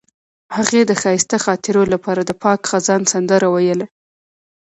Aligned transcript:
هغې 0.55 0.81
د 0.85 0.91
ښایسته 1.01 1.37
خاطرو 1.45 1.83
لپاره 1.93 2.21
د 2.25 2.31
پاک 2.43 2.59
خزان 2.69 3.01
سندره 3.13 3.47
ویله. 3.53 3.85